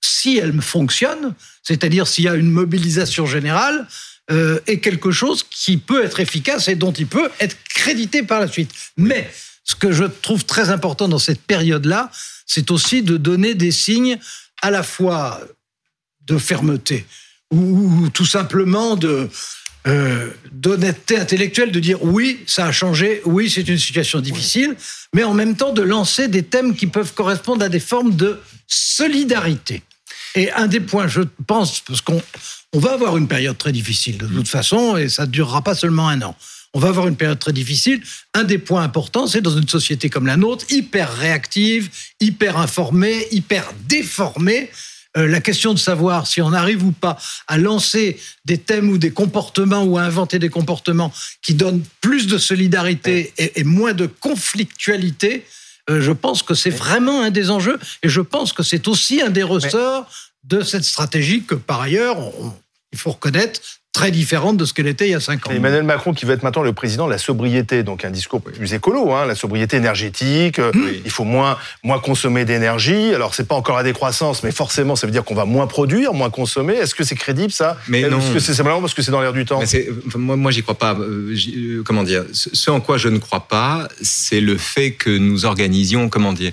si 0.00 0.38
elle 0.38 0.60
fonctionne, 0.60 1.34
c'est-à-dire 1.62 2.06
s'il 2.06 2.24
y 2.24 2.28
a 2.28 2.34
une 2.34 2.50
mobilisation 2.50 3.26
générale, 3.26 3.86
euh, 4.30 4.60
est 4.66 4.78
quelque 4.78 5.10
chose 5.10 5.44
qui 5.48 5.76
peut 5.76 6.04
être 6.04 6.20
efficace 6.20 6.68
et 6.68 6.74
dont 6.74 6.92
il 6.92 7.06
peut 7.06 7.28
être 7.40 7.56
crédité 7.64 8.22
par 8.22 8.40
la 8.40 8.48
suite. 8.48 8.70
Mais 8.96 9.30
ce 9.64 9.74
que 9.74 9.92
je 9.92 10.04
trouve 10.04 10.44
très 10.44 10.70
important 10.70 11.08
dans 11.08 11.18
cette 11.18 11.42
période-là, 11.42 12.10
c'est 12.46 12.70
aussi 12.70 13.02
de 13.02 13.16
donner 13.16 13.54
des 13.54 13.70
signes 13.70 14.18
à 14.60 14.70
la 14.70 14.82
fois 14.82 15.40
de 16.26 16.38
fermeté 16.38 17.04
ou 17.52 18.08
tout 18.14 18.24
simplement 18.24 18.96
de 18.96 19.28
euh, 19.86 20.30
d'honnêteté 20.52 21.16
intellectuelle 21.16 21.72
de 21.72 21.80
dire 21.80 22.02
oui, 22.04 22.40
ça 22.46 22.66
a 22.66 22.72
changé, 22.72 23.20
oui, 23.24 23.50
c'est 23.50 23.66
une 23.68 23.78
situation 23.78 24.20
difficile, 24.20 24.76
mais 25.12 25.24
en 25.24 25.34
même 25.34 25.56
temps 25.56 25.72
de 25.72 25.82
lancer 25.82 26.28
des 26.28 26.44
thèmes 26.44 26.76
qui 26.76 26.86
peuvent 26.86 27.14
correspondre 27.14 27.64
à 27.64 27.68
des 27.68 27.80
formes 27.80 28.14
de 28.14 28.38
solidarité. 28.66 29.82
Et 30.34 30.50
un 30.52 30.66
des 30.66 30.80
points, 30.80 31.08
je 31.08 31.22
pense, 31.46 31.80
parce 31.80 32.00
qu'on 32.00 32.22
on 32.72 32.78
va 32.78 32.92
avoir 32.92 33.16
une 33.16 33.28
période 33.28 33.58
très 33.58 33.72
difficile 33.72 34.18
de 34.18 34.26
toute 34.26 34.48
façon, 34.48 34.96
et 34.96 35.08
ça 35.08 35.26
ne 35.26 35.30
durera 35.30 35.62
pas 35.62 35.74
seulement 35.74 36.08
un 36.08 36.22
an. 36.22 36.36
On 36.74 36.78
va 36.78 36.88
avoir 36.88 37.06
une 37.06 37.16
période 37.16 37.38
très 37.38 37.52
difficile. 37.52 38.00
Un 38.32 38.44
des 38.44 38.58
points 38.58 38.82
importants, 38.82 39.26
c'est 39.26 39.42
dans 39.42 39.56
une 39.56 39.68
société 39.68 40.08
comme 40.08 40.26
la 40.26 40.38
nôtre, 40.38 40.64
hyper 40.70 41.12
réactive, 41.12 41.90
hyper 42.20 42.56
informée, 42.56 43.26
hyper 43.30 43.70
déformée, 43.88 44.70
euh, 45.16 45.26
la 45.26 45.40
question 45.40 45.74
de 45.74 45.78
savoir 45.78 46.26
si 46.26 46.40
on 46.40 46.52
arrive 46.52 46.84
ou 46.84 46.92
pas 46.92 47.18
à 47.46 47.58
lancer 47.58 48.18
des 48.44 48.58
thèmes 48.58 48.88
ou 48.88 48.98
des 48.98 49.10
comportements 49.10 49.82
ou 49.82 49.98
à 49.98 50.02
inventer 50.02 50.38
des 50.38 50.48
comportements 50.48 51.12
qui 51.42 51.54
donnent 51.54 51.84
plus 52.00 52.26
de 52.26 52.38
solidarité 52.38 53.32
et, 53.36 53.64
moins 53.64 53.92
de 53.92 54.06
conflictualité, 54.06 55.44
euh, 55.90 56.00
je 56.00 56.12
pense 56.12 56.42
que 56.42 56.54
c'est 56.54 56.70
vraiment 56.70 57.22
un 57.22 57.30
des 57.30 57.50
enjeux 57.50 57.78
et 58.02 58.08
je 58.08 58.20
pense 58.20 58.52
que 58.52 58.62
c'est 58.62 58.88
aussi 58.88 59.20
un 59.20 59.30
des 59.30 59.42
ressorts 59.42 60.08
de 60.44 60.62
cette 60.62 60.84
stratégie 60.84 61.42
que 61.42 61.54
par 61.54 61.82
ailleurs, 61.82 62.18
il 62.92 62.98
faut 62.98 63.10
reconnaître, 63.10 63.60
très 63.92 64.10
différente 64.10 64.56
de 64.56 64.64
ce 64.64 64.72
qu'elle 64.72 64.86
était 64.86 65.06
il 65.06 65.10
y 65.10 65.14
a 65.14 65.20
cinq 65.20 65.46
ans. 65.46 65.50
Emmanuel 65.52 65.82
Macron 65.82 66.14
qui 66.14 66.24
va 66.24 66.32
être 66.32 66.42
maintenant 66.42 66.62
le 66.62 66.72
président 66.72 67.06
de 67.06 67.10
la 67.10 67.18
sobriété, 67.18 67.82
donc 67.82 68.06
un 68.06 68.10
discours 68.10 68.40
plus 68.40 68.72
écolo, 68.72 69.12
hein, 69.12 69.26
la 69.26 69.34
sobriété 69.34 69.76
énergétique, 69.76 70.58
euh, 70.58 70.72
il 71.04 71.10
faut 71.10 71.24
moins, 71.24 71.58
moins 71.84 71.98
consommer 71.98 72.46
d'énergie. 72.46 73.14
Alors 73.14 73.34
c'est 73.34 73.46
pas 73.46 73.54
encore 73.54 73.76
la 73.76 73.82
décroissance, 73.82 74.42
mais 74.44 74.50
forcément 74.50 74.96
ça 74.96 75.06
veut 75.06 75.12
dire 75.12 75.24
qu'on 75.24 75.34
va 75.34 75.44
moins 75.44 75.66
produire, 75.66 76.14
moins 76.14 76.30
consommer. 76.30 76.74
Est-ce 76.74 76.94
que 76.94 77.04
c'est 77.04 77.16
crédible 77.16 77.52
ça? 77.52 77.76
Mais 77.86 78.08
non. 78.08 78.18
Est-ce 78.18 78.32
que 78.32 78.40
c'est 78.40 78.54
simplement 78.54 78.80
parce 78.80 78.94
que 78.94 79.02
c'est 79.02 79.10
dans 79.10 79.20
l'air 79.20 79.34
du 79.34 79.44
temps? 79.44 79.60
Moi, 80.14 80.36
moi 80.36 80.50
j'y 80.50 80.62
crois 80.62 80.78
pas. 80.78 80.94
Euh, 80.94 81.34
euh, 81.54 81.82
comment 81.84 82.02
dire? 82.02 82.24
Ce 82.32 82.70
en 82.70 82.80
quoi 82.80 82.96
je 82.96 83.08
ne 83.08 83.18
crois 83.18 83.46
pas, 83.46 83.88
c'est 84.00 84.40
le 84.40 84.56
fait 84.56 84.92
que 84.92 85.10
nous 85.10 85.44
organisions, 85.44 86.08
comment 86.08 86.32
dire, 86.32 86.52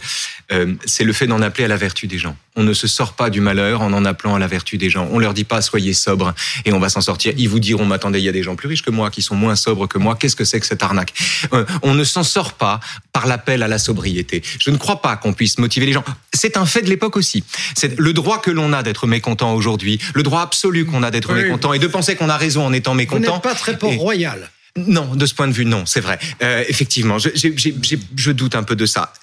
c'est 0.85 1.03
le 1.03 1.13
fait 1.13 1.27
d'en 1.27 1.41
appeler 1.41 1.65
à 1.65 1.67
la 1.67 1.77
vertu 1.77 2.07
des 2.07 2.17
gens. 2.17 2.35
On 2.55 2.63
ne 2.63 2.73
se 2.73 2.87
sort 2.87 3.13
pas 3.13 3.29
du 3.29 3.39
malheur 3.39 3.81
en 3.81 3.93
en 3.93 4.03
appelant 4.03 4.35
à 4.35 4.39
la 4.39 4.47
vertu 4.47 4.77
des 4.77 4.89
gens. 4.89 5.07
On 5.11 5.19
leur 5.19 5.33
dit 5.33 5.43
pas 5.43 5.61
soyez 5.61 5.93
sobres 5.93 6.33
et 6.65 6.73
on 6.73 6.79
va 6.79 6.89
s'en 6.89 7.01
sortir. 7.01 7.28
Ils 7.37 7.49
vous 7.49 7.59
diront, 7.59 7.85
m'attendez, 7.85 8.19
il 8.19 8.25
y 8.25 8.29
a 8.29 8.31
des 8.31 8.43
gens 8.43 8.55
plus 8.55 8.67
riches 8.67 8.83
que 8.83 8.91
moi 8.91 9.09
qui 9.09 9.21
sont 9.21 9.35
moins 9.35 9.55
sobres 9.55 9.87
que 9.87 9.97
moi. 9.97 10.15
Qu'est-ce 10.15 10.35
que 10.35 10.45
c'est 10.45 10.59
que 10.59 10.65
cette 10.65 10.83
arnaque? 10.83 11.13
Euh, 11.53 11.65
On 11.81 11.93
ne 11.93 12.03
s'en 12.03 12.23
sort 12.23 12.53
pas 12.53 12.79
par 13.13 13.27
l'appel 13.27 13.63
à 13.63 13.67
la 13.67 13.79
sobriété. 13.79 14.41
Je 14.59 14.69
ne 14.69 14.77
crois 14.77 15.01
pas 15.01 15.17
qu'on 15.17 15.33
puisse 15.33 15.57
motiver 15.57 15.85
les 15.85 15.93
gens. 15.93 16.03
C'est 16.33 16.57
un 16.57 16.65
fait 16.65 16.81
de 16.81 16.89
l'époque 16.89 17.17
aussi. 17.17 17.43
C'est 17.75 17.99
le 17.99 18.13
droit 18.13 18.41
que 18.41 18.51
l'on 18.51 18.73
a 18.73 18.83
d'être 18.83 19.07
mécontent 19.07 19.53
aujourd'hui, 19.53 19.99
le 20.13 20.23
droit 20.23 20.41
absolu 20.41 20.85
qu'on 20.85 21.03
a 21.03 21.11
d'être 21.11 21.33
mécontent 21.33 21.73
et 21.73 21.79
de 21.79 21.87
penser 21.87 22.15
qu'on 22.15 22.29
a 22.29 22.37
raison 22.37 22.65
en 22.65 22.73
étant 22.73 22.93
mécontent. 22.93 23.35
Vous 23.35 23.39
pas 23.39 23.55
très 23.55 23.77
Port-Royal. 23.77 24.49
Non, 24.75 25.15
de 25.15 25.25
ce 25.25 25.33
point 25.33 25.47
de 25.47 25.53
vue, 25.53 25.65
non, 25.65 25.85
c'est 25.85 25.99
vrai. 25.99 26.19
Euh, 26.43 26.63
effectivement, 26.67 27.17
je, 27.17 27.29
je 27.33 28.31
doute 28.31 28.55
un 28.55 28.63
peu 28.63 28.75
de 28.75 28.85
ça 28.85 29.13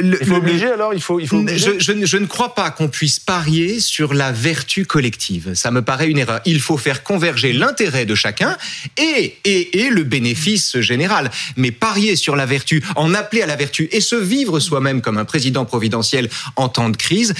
il 0.00 0.26
faut 0.26 0.34
obliger 0.34 0.66
alors 0.66 0.94
il 0.94 1.00
faut, 1.00 1.20
il 1.20 1.28
faut 1.28 1.44
je, 1.46 1.78
je, 1.78 2.16
ne 2.16 2.26
crois 2.26 2.54
pas 2.54 2.70
qu'on 2.70 2.88
puisse 2.88 3.18
parier 3.18 3.80
sur 3.80 4.14
la 4.14 4.32
vertu 4.32 4.86
collective. 4.86 5.54
Ça 5.54 5.70
me 5.70 5.82
paraît 5.82 6.08
une 6.08 6.18
erreur. 6.18 6.40
Il 6.44 6.60
faut 6.60 6.76
faire 6.76 7.02
converger 7.02 7.52
l'intérêt 7.52 8.06
de 8.06 8.14
chacun 8.14 8.56
et, 8.96 9.36
et, 9.44 9.80
et, 9.80 9.90
le 9.90 10.04
bénéfice 10.04 10.80
général. 10.80 11.30
Mais 11.56 11.70
parier 11.70 12.16
sur 12.16 12.36
la 12.36 12.46
vertu, 12.46 12.82
en 12.96 13.14
appeler 13.14 13.42
à 13.42 13.46
la 13.46 13.56
vertu 13.56 13.88
et 13.92 14.00
se 14.00 14.16
vivre 14.16 14.60
soi-même 14.60 15.00
comme 15.00 15.18
un 15.18 15.24
président 15.24 15.64
providentiel 15.64 16.28
en 16.56 16.68
temps 16.68 16.88
de 16.88 16.96
crise, 16.96 17.34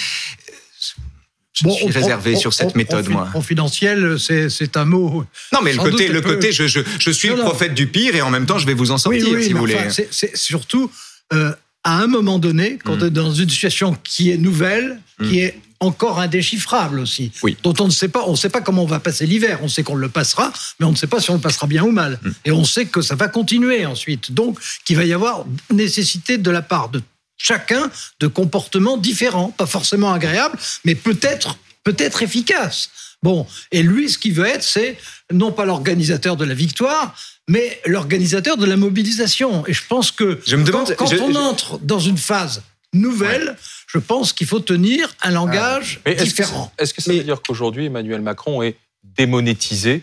je 1.54 1.68
suis 1.68 1.90
réservé 1.90 2.34
sur 2.34 2.52
cette 2.52 2.74
méthode, 2.74 3.08
moi. 3.08 3.28
Confidentiel, 3.32 4.16
c'est 4.18 4.76
un 4.76 4.84
mot. 4.84 5.24
Non, 5.52 5.60
mais 5.62 5.72
le 5.72 5.78
côté, 5.78 6.08
le 6.08 6.20
côté, 6.20 6.52
je, 6.52 6.66
je, 6.66 6.80
je 6.98 7.10
suis 7.10 7.28
le 7.28 7.36
prophète 7.36 7.74
du 7.74 7.86
pire 7.86 8.16
et 8.16 8.22
en 8.22 8.30
même 8.30 8.46
temps, 8.46 8.58
je 8.58 8.66
vais 8.66 8.74
vous 8.74 8.90
en 8.90 8.98
sortir, 8.98 9.24
si 9.40 9.52
vous 9.52 9.58
voulez. 9.58 9.78
c'est 9.88 10.36
surtout 10.36 10.90
euh, 11.32 11.52
à 11.84 11.98
un 11.98 12.06
moment 12.06 12.38
donné, 12.38 12.78
quand 12.82 12.96
mm. 12.96 13.02
on 13.02 13.06
est 13.06 13.10
dans 13.10 13.32
une 13.32 13.50
situation 13.50 13.96
qui 14.02 14.30
est 14.30 14.38
nouvelle, 14.38 15.00
qui 15.18 15.36
mm. 15.36 15.44
est 15.44 15.60
encore 15.80 16.18
indéchiffrable 16.18 16.98
aussi, 16.98 17.30
dont 17.62 17.74
on 17.78 17.86
ne 17.86 17.90
sait 17.90 18.08
pas, 18.08 18.24
on 18.26 18.32
ne 18.32 18.36
sait 18.36 18.48
pas 18.48 18.62
comment 18.62 18.82
on 18.82 18.86
va 18.86 19.00
passer 19.00 19.26
l'hiver. 19.26 19.60
On 19.62 19.68
sait 19.68 19.82
qu'on 19.82 19.94
le 19.94 20.08
passera, 20.08 20.52
mais 20.80 20.86
on 20.86 20.92
ne 20.92 20.96
sait 20.96 21.06
pas 21.06 21.20
si 21.20 21.30
on 21.30 21.34
le 21.34 21.40
passera 21.40 21.66
bien 21.66 21.84
ou 21.84 21.90
mal. 21.90 22.18
Mm. 22.22 22.30
Et 22.46 22.52
on 22.52 22.64
sait 22.64 22.86
que 22.86 23.02
ça 23.02 23.14
va 23.14 23.28
continuer 23.28 23.86
ensuite. 23.86 24.32
Donc, 24.32 24.58
qu'il 24.84 24.96
va 24.96 25.04
y 25.04 25.12
avoir 25.12 25.44
nécessité 25.70 26.38
de 26.38 26.50
la 26.50 26.62
part 26.62 26.88
de 26.88 27.02
chacun 27.36 27.90
de 28.20 28.26
comportements 28.26 28.96
différents, 28.96 29.50
pas 29.50 29.66
forcément 29.66 30.12
agréables, 30.12 30.58
mais 30.84 30.94
peut-être 30.94 31.58
peut-être 31.84 32.22
efficaces. 32.22 32.90
Bon, 33.22 33.46
et 33.72 33.82
lui, 33.82 34.10
ce 34.10 34.18
qu'il 34.18 34.34
veut 34.34 34.46
être, 34.46 34.62
c'est 34.62 34.98
non 35.32 35.52
pas 35.52 35.64
l'organisateur 35.64 36.36
de 36.36 36.44
la 36.44 36.54
victoire, 36.54 37.16
mais 37.48 37.80
l'organisateur 37.86 38.56
de 38.56 38.66
la 38.66 38.76
mobilisation. 38.76 39.66
Et 39.66 39.72
je 39.72 39.82
pense 39.88 40.10
que 40.10 40.40
je 40.46 40.56
me 40.56 40.64
demande, 40.64 40.94
quand, 40.96 41.12
on 41.20 41.34
entre 41.34 41.78
dans 41.78 42.00
une 42.00 42.18
phase 42.18 42.62
nouvelle, 42.92 43.56
je 43.86 43.98
pense 43.98 44.32
qu'il 44.32 44.46
faut 44.46 44.60
tenir 44.60 45.14
un 45.22 45.30
langage 45.30 46.00
différent. 46.18 46.72
Est-ce 46.78 46.94
que, 46.94 47.02
ça 47.02 47.12
veut 47.12 47.22
dire 47.22 47.40
qu'aujourd'hui, 47.46 47.86
Emmanuel 47.86 48.20
Macron 48.20 48.62
est 48.62 48.76
démonétisé 49.16 50.02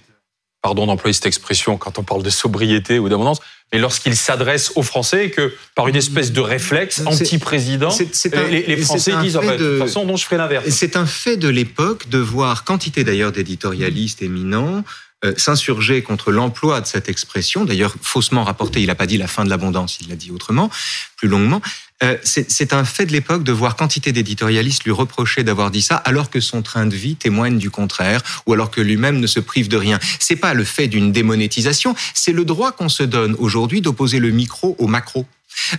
Pardon 0.61 0.85
d'employer 0.85 1.13
cette 1.13 1.25
expression 1.25 1.77
quand 1.77 1.97
on 1.97 2.03
parle 2.03 2.21
de 2.21 2.29
sobriété 2.29 2.99
ou 2.99 3.09
d'abondance, 3.09 3.39
mais 3.73 3.79
lorsqu'il 3.79 4.15
s'adresse 4.15 4.73
aux 4.75 4.83
Français 4.83 5.31
que 5.31 5.53
par 5.73 5.87
une 5.87 5.95
espèce 5.95 6.31
de 6.31 6.41
réflexe 6.41 7.01
anti-président, 7.05 7.89
les, 8.51 8.63
les, 8.63 8.77
Français 8.77 9.13
disent 9.21 9.37
en 9.37 9.41
fait, 9.41 9.57
de 9.57 9.79
toute 9.79 9.87
façon, 9.87 10.05
non, 10.05 10.17
je 10.17 10.25
ferai 10.25 10.37
l'inverse. 10.37 10.65
C'est 10.69 10.95
un 10.95 11.05
fait 11.05 11.37
de 11.37 11.47
l'époque 11.47 12.09
de 12.09 12.19
voir 12.19 12.63
quantité 12.63 13.03
d'ailleurs 13.03 13.31
d'éditorialistes 13.31 14.21
éminents 14.21 14.83
euh, 15.23 15.33
s'insurger 15.37 16.01
contre 16.01 16.31
l'emploi 16.31 16.81
de 16.81 16.87
cette 16.87 17.09
expression, 17.09 17.65
d'ailleurs 17.65 17.93
faussement 18.01 18.43
rapporté, 18.43 18.81
il 18.81 18.87
n'a 18.87 18.95
pas 18.95 19.05
dit 19.05 19.17
la 19.17 19.27
fin 19.27 19.43
de 19.45 19.49
l'abondance, 19.49 19.99
il 20.01 20.09
l'a 20.09 20.15
dit 20.15 20.31
autrement, 20.31 20.69
plus 21.15 21.27
longuement. 21.27 21.61
Euh, 22.03 22.17
c'est 22.23 22.73
un 22.73 22.83
fait 22.83 23.05
de 23.05 23.11
l'époque 23.11 23.43
de 23.43 23.51
voir 23.51 23.75
quantité 23.75 24.11
d'éditorialistes 24.11 24.83
lui 24.85 24.91
reprocher 24.91 25.43
d'avoir 25.43 25.69
dit 25.69 25.83
ça, 25.83 25.95
alors 25.95 26.31
que 26.31 26.39
son 26.39 26.63
train 26.63 26.87
de 26.87 26.95
vie 26.95 27.15
témoigne 27.15 27.59
du 27.59 27.69
contraire, 27.69 28.23
ou 28.47 28.53
alors 28.53 28.71
que 28.71 28.81
lui-même 28.81 29.19
ne 29.19 29.27
se 29.27 29.39
prive 29.39 29.67
de 29.67 29.77
rien. 29.77 29.99
C'est 30.19 30.35
pas 30.35 30.55
le 30.55 30.63
fait 30.63 30.87
d'une 30.87 31.11
démonétisation, 31.11 31.95
c'est 32.15 32.31
le 32.31 32.43
droit 32.43 32.71
qu'on 32.71 32.89
se 32.89 33.03
donne 33.03 33.35
aujourd'hui 33.37 33.81
d'opposer 33.81 34.19
le 34.19 34.31
micro 34.31 34.75
au 34.79 34.87
macro. 34.87 35.27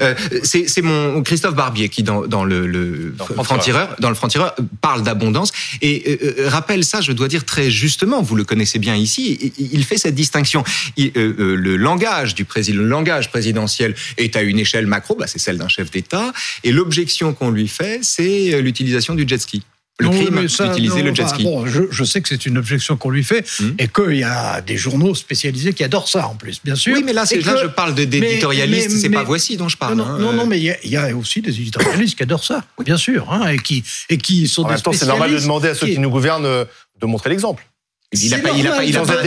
Euh, 0.00 0.14
c'est 0.42 0.82
mon 0.82 1.22
Christophe 1.22 1.54
Barbier 1.54 1.88
qui 1.88 2.02
dans, 2.02 2.26
dans 2.26 2.44
le, 2.44 2.66
le 2.66 3.14
franc-tireur 3.42 3.96
dans 3.98 4.08
le 4.08 4.14
franc-tireur 4.14 4.54
parle 4.80 5.02
d'abondance. 5.02 5.52
Et 5.80 6.18
euh, 6.22 6.34
euh, 6.40 6.48
rappelle 6.48 6.84
ça 6.84 7.00
je 7.00 7.12
dois 7.12 7.28
dire 7.28 7.44
très 7.44 7.70
justement 7.70 8.22
vous 8.22 8.36
le 8.36 8.44
connaissez 8.44 8.78
bien 8.78 8.96
ici 8.96 9.52
il 9.58 9.84
fait 9.84 9.98
cette 9.98 10.14
distinction. 10.14 10.64
Le 10.96 11.76
langage 11.76 12.34
du 12.34 12.44
président 12.44 12.78
le 12.78 12.88
langage 12.88 13.30
présidentiel 13.30 13.94
est 14.16 14.36
à 14.36 14.42
une 14.42 14.58
échelle 14.58 14.86
macro 14.86 15.14
bah, 15.16 15.26
c'est 15.26 15.38
celle 15.38 15.58
d'un 15.58 15.68
chef 15.68 15.90
d'État 15.90 16.32
et 16.64 16.72
l'objection 16.72 17.34
qu'on 17.34 17.50
lui 17.50 17.68
fait 17.68 18.00
c'est 18.02 18.60
l'utilisation 18.62 19.14
du 19.14 19.26
jet 19.26 19.38
ski 19.38 19.62
le 19.98 20.08
crime 20.08 20.46
d'utiliser 20.46 21.02
le 21.02 21.14
jet 21.14 21.28
ski. 21.28 21.44
bon, 21.44 21.66
je, 21.66 21.82
je, 21.90 22.04
sais 22.04 22.20
que 22.20 22.28
c'est 22.28 22.46
une 22.46 22.58
objection 22.58 22.96
qu'on 22.96 23.10
lui 23.10 23.22
fait 23.22 23.44
hmm. 23.60 23.70
et 23.78 23.88
qu'il 23.88 24.16
y 24.16 24.24
a 24.24 24.60
des 24.60 24.76
journaux 24.76 25.14
spécialisés 25.14 25.72
qui 25.72 25.84
adorent 25.84 26.08
ça 26.08 26.26
en 26.26 26.34
plus, 26.34 26.60
bien 26.64 26.74
sûr. 26.74 26.94
Oui, 26.94 27.02
mais 27.04 27.12
là, 27.12 27.24
là 27.24 27.56
je 27.62 27.66
parle 27.66 27.94
d'éditorialistes, 27.94 28.90
c'est 28.90 29.10
pas 29.10 29.22
voici 29.22 29.56
dont 29.56 29.68
je 29.68 29.76
parle. 29.76 29.94
Non, 29.94 30.18
non, 30.18 30.32
non, 30.32 30.46
mais 30.46 30.58
il 30.58 30.90
y, 30.90 30.96
a, 30.96 31.14
aussi 31.16 31.42
des 31.42 31.54
éditorialistes 31.60 32.16
qui 32.16 32.22
adorent 32.22 32.44
ça, 32.44 32.64
bien 32.84 32.96
sûr, 32.96 33.30
hein, 33.32 33.48
et, 33.48 33.58
qui, 33.58 33.84
et 34.08 34.18
qui 34.18 34.48
sont 34.48 34.62
en 34.62 34.68
des 34.68 34.74
même 34.74 34.82
temps, 34.82 34.92
c'est 34.92 35.06
normal 35.06 35.32
de 35.32 35.38
demander 35.38 35.68
à 35.68 35.74
ceux 35.74 35.86
qui, 35.86 35.98
nous 35.98 36.10
gouvernent 36.10 36.46
euh, 36.46 36.64
de 37.00 37.06
montrer 37.06 37.30
l'exemple. 37.30 37.66
Il 38.12 38.30
n'a 38.30 38.38
pas, 38.38 38.50
il 38.50 38.66
a 38.66 38.72
pas, 38.72 38.84
il 38.84 38.96
a 38.96 39.00
pas, 39.00 39.22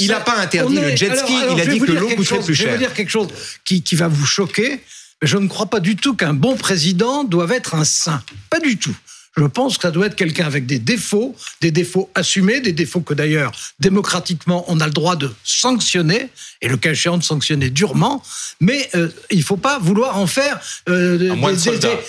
il 0.00 0.12
a 0.12 0.20
pas 0.20 0.38
interdit 0.40 0.80
le 0.80 0.96
jet 0.96 1.14
ski, 1.16 1.32
il 1.52 1.60
a 1.60 1.66
dit 1.66 1.78
que 1.78 1.92
l'eau 1.92 2.08
coûterait 2.08 2.40
plus 2.40 2.54
cher. 2.54 2.66
Je 2.66 2.70
vais 2.70 2.72
vous 2.72 2.78
dire 2.78 2.94
quelque 2.94 3.10
chose 3.10 3.28
qui, 3.64 3.82
qui 3.82 3.94
va 3.94 4.08
vous 4.08 4.26
choquer, 4.26 4.80
mais 5.22 5.28
je 5.28 5.36
ne 5.36 5.46
crois 5.46 5.66
pas 5.66 5.80
du 5.80 5.96
tout 5.96 6.14
qu'un 6.14 6.34
bon 6.34 6.56
président 6.56 7.24
doive 7.24 7.52
être 7.52 7.74
un 7.74 7.84
saint. 7.84 8.22
Pas 8.50 8.60
du 8.60 8.78
tout. 8.78 8.96
Je 9.36 9.44
pense 9.44 9.76
que 9.76 9.82
ça 9.82 9.90
doit 9.90 10.06
être 10.06 10.16
quelqu'un 10.16 10.46
avec 10.46 10.64
des 10.64 10.78
défauts, 10.78 11.36
des 11.60 11.70
défauts 11.70 12.10
assumés, 12.14 12.60
des 12.60 12.72
défauts 12.72 13.02
que 13.02 13.12
d'ailleurs, 13.12 13.52
démocratiquement, 13.80 14.64
on 14.68 14.80
a 14.80 14.86
le 14.86 14.92
droit 14.92 15.14
de 15.14 15.30
sanctionner, 15.44 16.28
et 16.62 16.68
le 16.68 16.78
cas 16.78 16.92
échéant 16.92 17.18
de 17.18 17.22
sanctionner 17.22 17.68
durement, 17.68 18.22
mais 18.60 18.88
euh, 18.94 19.08
il 19.30 19.38
ne 19.38 19.44
faut 19.44 19.58
pas 19.58 19.78
vouloir 19.78 20.18
en 20.18 20.26
faire 20.26 20.58
euh, 20.88 21.18
des, 21.18 21.28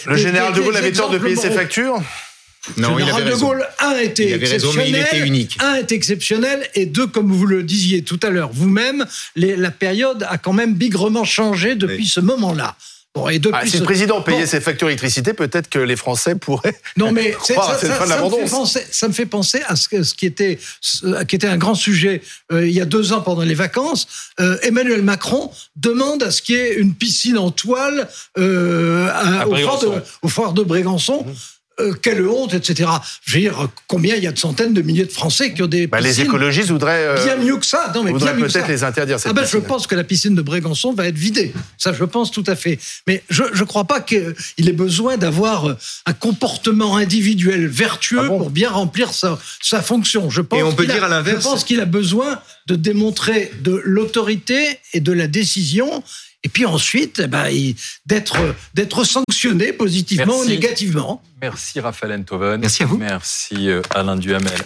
Le 0.05 0.15
général 0.15 0.53
de 0.53 0.61
Gaulle 0.61 0.77
avait 0.77 0.93
tort 0.93 1.09
de 1.09 1.17
payer 1.17 1.35
ses 1.35 1.51
factures 1.51 2.01
non, 2.75 2.99
il 2.99 3.09
avait 3.09 3.31
de 3.31 3.35
Gaulle, 3.35 3.65
un 3.79 3.97
était 3.97 4.33
exceptionnel, 4.33 4.87
il 4.89 4.95
était 4.97 5.25
unique. 5.25 5.57
un 5.61 5.75
est 5.75 5.91
exceptionnel, 5.93 6.67
et 6.75 6.85
deux, 6.85 7.07
comme 7.07 7.31
vous 7.31 7.45
le 7.45 7.63
disiez 7.63 8.01
tout 8.03 8.19
à 8.23 8.29
l'heure 8.29 8.49
vous-même, 8.51 9.05
la 9.35 9.71
période 9.71 10.25
a 10.29 10.37
quand 10.37 10.53
même 10.53 10.73
bigrement 10.73 11.23
changé 11.23 11.75
depuis 11.75 12.07
ce 12.07 12.19
moment-là. 12.19 12.75
Ah, 13.53 13.65
si 13.65 13.77
le 13.77 13.83
président 13.83 14.21
payait 14.21 14.45
ses 14.45 14.61
factures 14.61 14.87
d'électricité, 14.87 15.33
peut-être 15.33 15.69
que 15.69 15.79
les 15.79 15.95
Français 15.95 16.35
pourraient. 16.35 16.79
Non, 16.97 17.11
mais 17.11 17.35
ça, 17.43 17.77
ça, 18.91 19.07
me 19.07 19.13
fait 19.13 19.25
penser 19.25 19.61
à 19.67 19.75
ce, 19.75 19.87
qui, 20.13 20.25
était, 20.25 20.59
qui 21.27 21.35
était 21.35 21.47
un 21.47 21.57
grand 21.57 21.75
sujet 21.75 22.21
euh, 22.51 22.67
il 22.67 22.73
y 22.73 22.81
a 22.81 22.85
deux 22.85 23.13
ans 23.13 23.21
pendant 23.21 23.43
les 23.43 23.53
vacances. 23.53 24.07
Euh, 24.39 24.57
Emmanuel 24.61 25.01
Macron 25.01 25.51
demande 25.75 26.23
à 26.23 26.31
ce 26.31 26.41
qu'il 26.41 26.55
y 26.55 26.59
ait 26.59 26.75
une 26.75 26.93
piscine 26.93 27.37
en 27.37 27.51
toile 27.51 28.07
euh, 28.37 29.09
au, 29.45 29.55
fort 29.55 29.79
de, 29.79 29.87
au, 30.21 30.27
fort 30.27 30.53
de, 30.53 30.63
Brégançon. 30.63 31.23
Mmh. 31.23 31.33
Euh, 31.79 31.93
quelle 31.93 32.25
honte, 32.25 32.55
etc. 32.55 32.89
Je 33.23 33.35
veux 33.35 33.39
dire, 33.39 33.69
combien 33.85 34.15
il 34.15 34.23
y 34.23 34.27
a 34.27 34.31
de 34.31 34.39
centaines 34.39 34.73
de 34.73 34.81
milliers 34.81 35.05
de 35.05 35.11
Français 35.11 35.53
qui 35.53 35.61
ont 35.61 35.67
des 35.67 35.85
bah, 35.85 35.99
Les 35.99 36.21
écologistes 36.21 36.71
voudraient... 36.71 37.05
Euh, 37.05 37.23
bien 37.23 37.35
mieux 37.37 37.55
que 37.57 37.67
ça. 37.67 37.91
Non, 37.93 38.01
mais 38.01 38.11
voudraient 38.11 38.35
peut-être 38.35 38.67
les 38.67 38.83
interdire, 38.83 39.19
cette 39.19 39.29
ah 39.29 39.33
ben, 39.33 39.45
Je 39.45 39.59
pense 39.59 39.85
que 39.85 39.93
la 39.93 40.03
piscine 40.03 40.33
de 40.33 40.41
Brégançon 40.41 40.93
va 40.93 41.07
être 41.07 41.17
vidée. 41.17 41.53
Ça, 41.77 41.93
je 41.93 42.03
pense 42.03 42.31
tout 42.31 42.43
à 42.47 42.55
fait. 42.55 42.79
Mais 43.05 43.23
je 43.29 43.43
ne 43.43 43.63
crois 43.63 43.83
pas 43.83 44.01
qu'il 44.01 44.33
ait 44.57 44.71
besoin 44.71 45.17
d'avoir 45.17 45.69
euh, 45.69 45.77
un 46.07 46.13
comportement 46.13 46.97
individuel 46.97 47.67
vertueux 47.67 48.21
ah 48.23 48.27
pour 48.27 48.49
bien 48.49 48.71
remplir 48.71 49.13
sa, 49.13 49.37
sa 49.61 49.83
fonction. 49.83 50.31
Je 50.31 50.41
pense 50.41 50.59
Et 50.59 50.63
on 50.63 50.73
peut 50.73 50.87
dire 50.87 51.03
à 51.03 51.09
l'inverse... 51.09 51.43
Je 51.43 51.47
pense 51.47 51.63
qu'il 51.63 51.79
a 51.79 51.85
besoin 51.85 52.39
de 52.65 52.75
démontrer 52.75 53.51
de 53.61 53.79
l'autorité 53.85 54.79
et 54.93 54.99
de 54.99 55.11
la 55.11 55.27
décision 55.27 56.03
et 56.43 56.49
puis 56.49 56.65
ensuite, 56.65 57.21
eh 57.23 57.27
ben, 57.27 57.49
d'être 58.05 58.37
d'être 58.73 59.03
sanctionné 59.03 59.73
positivement 59.73 60.39
ou 60.39 60.45
négativement. 60.45 61.21
Merci 61.41 61.79
Raphaël 61.79 62.19
Enthoven. 62.19 62.61
Merci 62.61 62.83
à 62.83 62.85
vous. 62.85 62.97
Merci 62.97 63.69
euh, 63.69 63.81
Alain 63.93 64.15
Duhamel. 64.15 64.59